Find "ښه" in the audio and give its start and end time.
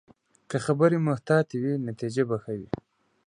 2.43-2.53